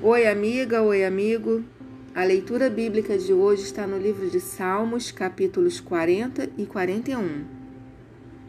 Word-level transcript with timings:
Oi, 0.00 0.28
amiga, 0.28 0.80
oi, 0.80 1.04
amigo. 1.04 1.64
A 2.14 2.22
leitura 2.22 2.70
bíblica 2.70 3.18
de 3.18 3.32
hoje 3.32 3.64
está 3.64 3.84
no 3.84 3.98
livro 3.98 4.30
de 4.30 4.38
Salmos, 4.38 5.10
capítulos 5.10 5.80
40 5.80 6.50
e 6.56 6.64
41. 6.66 7.44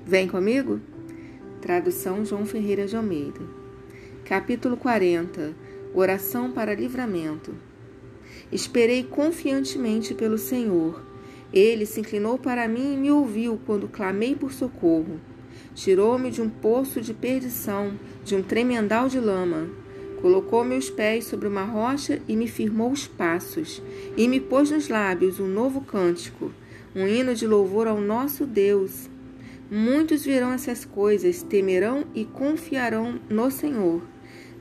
Vem 0.06 0.28
comigo? 0.28 0.80
Tradução 1.60 2.24
João 2.24 2.46
Ferreira 2.46 2.86
de 2.86 2.96
Almeida. 2.96 3.42
Capítulo 4.24 4.78
40 4.78 5.56
Oração 5.92 6.52
para 6.52 6.76
livramento. 6.76 7.56
Esperei 8.52 9.04
confiantemente 9.04 10.14
pelo 10.14 10.38
Senhor. 10.38 11.04
Ele 11.52 11.88
se 11.88 12.02
inclinou 12.02 12.38
para 12.38 12.68
mim 12.68 12.94
e 12.94 12.98
me 12.98 13.10
ouviu 13.10 13.60
quando 13.66 13.88
clamei 13.88 14.36
por 14.36 14.54
socorro. 14.54 15.20
Tirou-me 15.74 16.30
de 16.30 16.44
um 16.44 16.50
poço 16.50 17.02
de 17.02 17.12
perdição, 17.12 18.00
de 18.24 18.36
um 18.36 18.44
tremendal 18.44 19.10
de 19.10 19.20
lama. 19.20 19.79
Colocou 20.22 20.66
meus 20.66 20.90
pés 20.90 21.26
sobre 21.26 21.48
uma 21.48 21.64
rocha 21.64 22.22
e 22.28 22.36
me 22.36 22.48
firmou 22.48 22.92
os 22.92 23.08
passos, 23.08 23.82
e 24.18 24.28
me 24.28 24.40
pôs 24.40 24.70
nos 24.70 24.90
lábios 24.90 25.40
um 25.40 25.48
novo 25.48 25.80
cântico, 25.80 26.52
um 26.94 27.08
hino 27.08 27.34
de 27.34 27.48
louvor 27.48 27.88
ao 27.88 28.02
nosso 28.02 28.46
Deus. 28.46 29.10
Muitos 29.72 30.26
verão 30.26 30.52
essas 30.52 30.84
coisas, 30.84 31.42
temerão 31.42 32.06
e 32.14 32.26
confiarão 32.26 33.20
no 33.30 33.50
Senhor. 33.50 34.02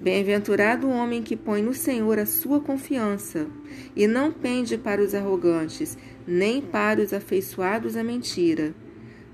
Bem-aventurado 0.00 0.86
o 0.86 0.90
homem 0.90 1.24
que 1.24 1.34
põe 1.34 1.60
no 1.60 1.74
Senhor 1.74 2.20
a 2.20 2.26
sua 2.26 2.60
confiança 2.60 3.48
e 3.96 4.06
não 4.06 4.30
pende 4.30 4.78
para 4.78 5.02
os 5.02 5.12
arrogantes, 5.12 5.98
nem 6.24 6.62
para 6.62 7.00
os 7.00 7.12
afeiçoados 7.12 7.96
à 7.96 8.04
mentira. 8.04 8.72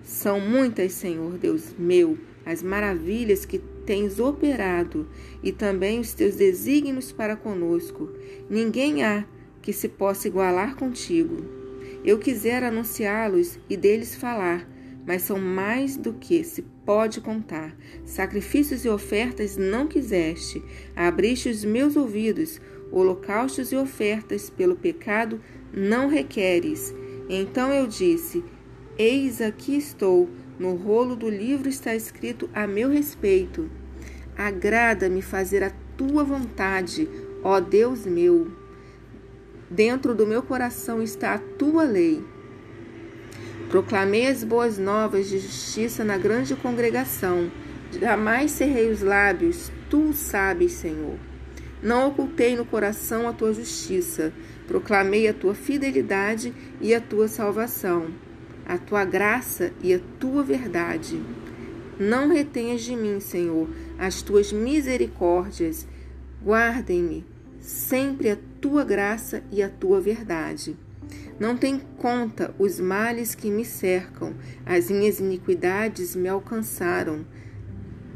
São 0.03 0.41
muitas, 0.41 0.93
Senhor 0.93 1.37
Deus 1.37 1.75
meu, 1.79 2.17
as 2.47 2.63
maravilhas 2.63 3.45
que 3.45 3.61
tens 3.85 4.19
operado 4.19 5.09
e 5.43 5.53
também 5.53 6.01
os 6.01 6.15
teus 6.15 6.37
desígnios 6.37 7.13
para 7.13 7.37
conosco. 7.37 8.11
Ninguém 8.49 9.05
há 9.05 9.25
que 9.63 9.73
se 9.73 9.89
possa 9.89 10.29
igualar 10.29 10.77
contigo. 10.77 11.37
Eu 12.05 12.19
quisera 12.19 12.69
anunciá-los 12.69 13.59
e 13.69 13.77
deles 13.77 14.15
falar, 14.15 14.69
mas 15.07 15.23
são 15.23 15.39
mais 15.39 15.97
do 15.97 16.13
que 16.13 16.45
se 16.45 16.63
pode 16.85 17.21
contar. 17.21 17.75
Sacrifícios 18.05 18.85
e 18.85 18.89
ofertas 18.89 19.57
não 19.57 19.87
quiseste, 19.87 20.63
abriste 20.95 21.49
os 21.49 21.65
meus 21.65 21.97
ouvidos, 21.97 22.61
holocaustos 22.93 23.73
e 23.73 23.77
ofertas 23.77 24.51
pelo 24.51 24.77
pecado 24.77 25.41
não 25.73 26.09
requeres. 26.09 26.95
Então 27.29 27.73
eu 27.73 27.87
disse: 27.87 28.45
Eis 28.99 29.41
aqui 29.41 29.77
estou, 29.77 30.29
no 30.59 30.75
rolo 30.75 31.17
do 31.17 31.29
livro 31.29 31.69
está 31.69 31.95
escrito 31.95 32.49
a 32.53 32.67
meu 32.67 32.91
respeito. 32.91 33.71
Agrada-me 34.37 35.23
fazer 35.23 35.63
a 35.63 35.73
tua 35.97 36.25
vontade, 36.25 37.09
ó 37.43 37.61
Deus 37.61 38.05
meu. 38.05 38.51
Dentro 39.71 40.15
do 40.15 40.27
meu 40.27 40.43
coração 40.43 41.03
está 41.03 41.35
a 41.35 41.39
tua 41.39 41.85
lei. 41.85 42.23
Proclamei 43.71 44.27
as 44.27 44.45
boas 44.45 44.79
novas 44.79 45.29
de 45.29 45.39
justiça 45.39 46.05
na 46.05 46.19
grande 46.19 46.55
congregação. 46.55 47.51
Jamais 47.93 48.51
cerrei 48.51 48.91
os 48.91 49.03
lábios, 49.03 49.71
tu 49.89 50.13
sabes, 50.13 50.73
Senhor. 50.73 51.19
Não 51.83 52.09
ocultei 52.09 52.57
no 52.57 52.65
coração 52.65 53.29
a 53.29 53.33
tua 53.33 53.53
justiça. 53.53 54.33
Proclamei 54.67 55.29
a 55.29 55.35
tua 55.35 55.55
fidelidade 55.55 56.53
e 56.81 56.95
a 56.95 57.01
tua 57.01 57.29
salvação 57.29 58.11
a 58.67 58.79
tua 58.79 59.05
graça 59.05 59.73
e 59.83 59.93
a 59.93 60.01
tua 60.19 60.43
verdade. 60.43 61.21
Não 61.99 62.29
retenhas 62.29 62.83
de 62.83 62.97
mim, 62.97 63.21
Senhor, 63.21 63.69
as 63.99 64.23
tuas 64.23 64.53
misericórdias. 64.53 65.87
Guardem-me 66.45 67.25
sempre 67.65 68.29
a 68.31 68.37
tua 68.61 68.85
graça 68.85 69.43
e 69.51 69.63
a 69.63 69.69
tua 69.69 70.01
verdade. 70.01 70.77
Não 71.41 71.57
tem 71.57 71.79
conta 71.99 72.55
os 72.59 72.79
males 72.79 73.35
que 73.35 73.51
me 73.51 73.65
cercam, 73.65 74.35
as 74.65 74.91
minhas 74.91 75.19
iniquidades 75.19 76.15
me 76.15 76.29
alcançaram, 76.29 77.25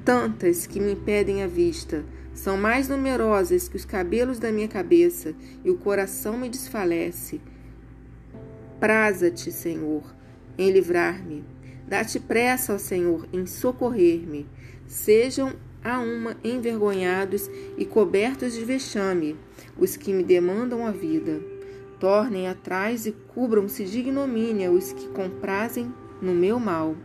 tantas 0.05 0.67
que 0.67 0.79
me 0.79 0.93
impedem 0.93 1.43
a 1.43 1.47
vista. 1.47 2.05
São 2.35 2.57
mais 2.57 2.89
numerosas 2.89 3.69
que 3.69 3.77
os 3.77 3.85
cabelos 3.85 4.39
da 4.39 4.53
minha 4.53 4.69
cabeça, 4.69 5.35
e 5.65 5.71
o 5.71 5.79
coração 5.79 6.37
me 6.37 6.49
desfalece. 6.49 7.41
Praza-te, 8.79 9.51
Senhor, 9.51 10.05
em 10.57 10.71
livrar-me. 10.71 11.45
Dá-te 11.89 12.21
pressa, 12.21 12.75
ó 12.75 12.79
Senhor, 12.79 13.27
em 13.33 13.47
socorrer-me. 13.47 14.47
Sejam 14.87 15.55
a 15.89 15.99
uma 15.99 16.37
envergonhados 16.45 17.51
e 17.77 17.85
cobertos 17.85 18.53
de 18.55 18.65
vexame 18.65 19.37
os 19.79 19.97
que 19.97 20.13
me 20.13 20.23
demandam 20.23 20.87
a 20.87 20.91
vida. 20.91 21.41
Tornem 21.99 22.49
atrás 22.49 23.07
e 23.07 23.13
cubram-se 23.13 23.85
de 23.85 23.99
ignomínia 23.99 24.71
os 24.71 24.93
que 24.93 25.09
comprazem 25.09 25.93
no 26.23 26.35
meu 26.35 26.59
mal. 26.61 26.97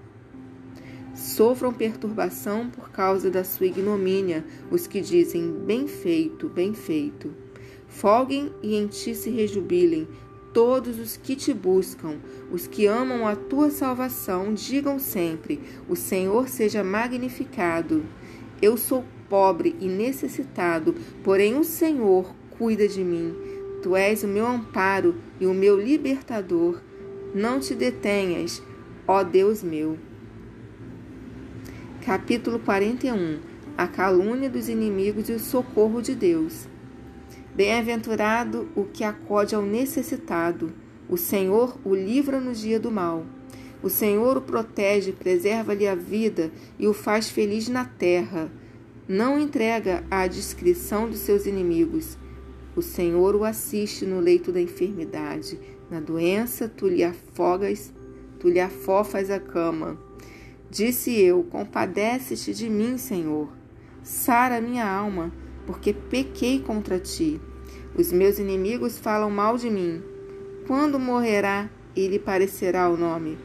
Sofram 1.16 1.72
perturbação 1.72 2.70
por 2.70 2.90
causa 2.90 3.30
da 3.30 3.44
sua 3.44 3.68
ignomínia 3.68 4.44
os 4.72 4.88
que 4.88 5.02
dizem: 5.02 5.52
Bem 5.52 5.88
feito, 5.88 6.50
bem 6.50 6.74
feito. 6.74 7.34
Folguem 7.88 8.52
e 8.64 8.76
em 8.76 8.88
ti 8.88 9.14
se 9.14 9.30
rejubilem 9.30 10.08
todos 10.54 11.00
os 11.00 11.18
que 11.18 11.36
te 11.36 11.54
buscam, 11.54 12.20
os 12.52 12.68
que 12.68 12.86
amam 12.86 13.28
a 13.28 13.36
tua 13.36 13.70
salvação, 13.72 14.54
digam 14.54 15.00
sempre: 15.00 15.60
O 15.90 15.96
Senhor 15.96 16.48
seja 16.48 16.84
magnificado. 16.84 18.04
Eu 18.64 18.78
sou 18.78 19.04
pobre 19.28 19.76
e 19.82 19.90
necessitado, 19.90 20.96
porém 21.22 21.58
o 21.60 21.66
Senhor 21.66 22.34
cuida 22.52 22.88
de 22.88 23.04
mim. 23.04 23.36
Tu 23.82 23.94
és 23.94 24.24
o 24.24 24.28
meu 24.30 24.48
amparo 24.48 25.16
e 25.38 25.46
o 25.46 25.54
meu 25.54 25.78
libertador. 25.78 26.82
Não 27.36 27.60
te 27.60 27.76
detenhas, 27.76 28.64
ó 29.06 29.22
Deus 29.22 29.62
meu. 29.62 29.98
Capítulo 32.06 32.58
41 32.58 33.42
A 33.78 33.86
calúnia 33.86 34.50
dos 34.50 34.70
inimigos 34.70 35.28
e 35.28 35.34
o 35.34 35.40
socorro 35.40 36.02
de 36.02 36.16
Deus. 36.16 36.66
Bem-aventurado 37.54 38.70
o 38.78 38.86
que 38.86 39.04
acode 39.04 39.54
ao 39.54 39.62
necessitado. 39.62 40.72
O 41.10 41.18
Senhor 41.18 41.78
o 41.84 41.94
livra 41.94 42.40
no 42.40 42.54
dia 42.54 42.80
do 42.80 42.90
mal. 42.90 43.26
O 43.84 43.90
Senhor 43.90 44.38
o 44.38 44.42
protege, 44.42 45.12
preserva-lhe 45.12 45.86
a 45.86 45.94
vida 45.94 46.50
e 46.80 46.88
o 46.88 46.94
faz 46.94 47.30
feliz 47.30 47.68
na 47.68 47.84
terra. 47.84 48.50
Não 49.08 49.38
entrega 49.38 50.06
à 50.10 50.26
discrição 50.26 51.10
dos 51.10 51.20
seus 51.20 51.46
inimigos. 51.46 52.18
O 52.76 52.82
Senhor 52.82 53.36
o 53.36 53.44
assiste 53.44 54.06
no 54.06 54.22
leito 54.22 54.54
da 54.54 54.62
enfermidade. 54.62 55.60
Na 55.92 56.00
doença, 56.00 56.70
tu 56.70 56.88
lhe 56.88 57.04
afogas, 57.04 57.94
tu 58.40 58.48
lhe 58.48 58.62
afofas 58.62 59.30
a 59.30 59.40
cama. 59.40 60.00
Disse 60.72 61.20
eu: 61.20 61.44
Compadece-te 61.44 62.54
de 62.54 62.70
mim, 62.70 62.98
Senhor. 62.98 63.50
Sara 64.02 64.62
minha 64.62 64.90
alma 64.90 65.32
porque 65.66 65.94
pequei 65.94 66.60
contra 66.60 67.00
ti. 67.00 67.40
Os 67.98 68.12
meus 68.12 68.40
inimigos 68.40 68.98
falam 68.98 69.30
mal 69.30 69.58
de 69.58 69.70
mim. 69.70 70.02
Quando 70.68 71.00
morrerá 71.00 71.70
e 71.96 72.08
lhe 72.08 72.20
parecerá 72.20 72.90
o 72.90 72.98
nome? 72.98 73.38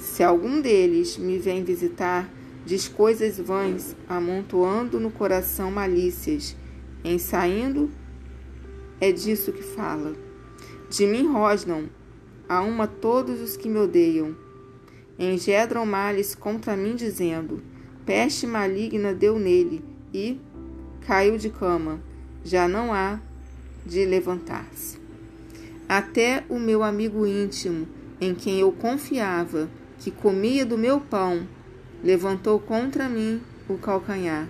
Se 0.00 0.22
algum 0.22 0.62
deles 0.62 1.18
me 1.18 1.38
vem 1.38 1.62
visitar, 1.62 2.28
diz 2.64 2.88
coisas 2.88 3.38
vãs, 3.38 3.94
amontoando 4.08 4.98
no 4.98 5.10
coração 5.10 5.70
malícias. 5.70 6.56
Em 7.04 7.18
saindo, 7.18 7.90
é 8.98 9.12
disso 9.12 9.52
que 9.52 9.62
fala. 9.62 10.14
De 10.88 11.06
mim 11.06 11.26
rosnam, 11.26 11.84
a 12.48 12.62
uma 12.62 12.86
todos 12.86 13.40
os 13.40 13.58
que 13.58 13.68
me 13.68 13.78
odeiam. 13.78 14.34
Engedram 15.18 15.84
males 15.84 16.34
contra 16.34 16.74
mim, 16.76 16.96
dizendo: 16.96 17.62
Peste 18.06 18.46
maligna 18.46 19.12
deu 19.12 19.38
nele, 19.38 19.84
e 20.12 20.40
caiu 21.06 21.36
de 21.36 21.50
cama, 21.50 22.00
já 22.42 22.66
não 22.66 22.92
há 22.92 23.20
de 23.84 24.06
levantar-se. 24.06 24.98
Até 25.86 26.42
o 26.48 26.58
meu 26.58 26.82
amigo 26.82 27.26
íntimo, 27.26 27.86
em 28.18 28.34
quem 28.34 28.60
eu 28.60 28.72
confiava, 28.72 29.68
que 30.00 30.10
comia 30.10 30.66
do 30.66 30.76
meu 30.76 31.00
pão, 31.00 31.46
levantou 32.02 32.58
contra 32.58 33.08
mim 33.08 33.40
o 33.68 33.78
calcanhar. 33.78 34.48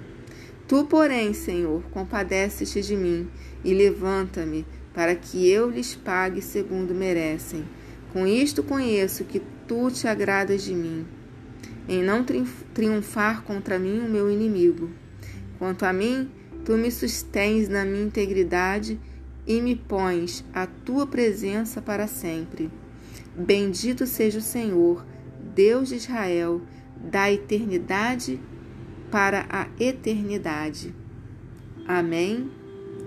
Tu, 0.67 0.85
porém, 0.87 1.35
Senhor, 1.35 1.82
compadece-te 1.91 2.81
de 2.81 2.97
mim 2.97 3.29
e 3.62 3.75
levanta-me, 3.75 4.64
para 4.94 5.14
que 5.14 5.47
eu 5.47 5.69
lhes 5.69 5.94
pague 5.94 6.41
segundo 6.41 6.94
merecem. 6.94 7.64
Com 8.14 8.26
isto 8.26 8.62
conheço 8.62 9.25
que 9.25 9.43
tu 9.69 9.91
te 9.91 10.08
agradas 10.08 10.62
de 10.62 10.75
mim, 10.75 11.06
em 11.87 12.02
não 12.02 12.25
triunfar 12.73 13.43
contra 13.43 13.79
mim 13.79 13.99
o 13.99 14.08
meu 14.08 14.31
inimigo. 14.31 14.88
Quanto 15.58 15.85
a 15.85 15.93
mim, 15.93 16.31
Tu 16.64 16.76
me 16.76 16.91
sustens 16.91 17.69
na 17.69 17.85
minha 17.85 18.05
integridade 18.05 19.00
e 19.47 19.61
me 19.61 19.75
pões 19.75 20.44
a 20.52 20.67
tua 20.67 21.06
presença 21.06 21.81
para 21.81 22.06
sempre. 22.06 22.70
Bendito 23.35 24.06
seja 24.06 24.38
o 24.38 24.43
Senhor, 24.43 25.05
Deus 25.54 25.88
de 25.88 25.96
Israel, 25.96 26.60
da 26.96 27.31
eternidade 27.31 28.40
para 29.10 29.46
a 29.48 29.66
eternidade. 29.78 30.94
Amém 31.87 32.50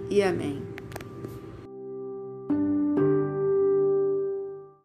e 0.09 0.21
amém. 0.21 0.72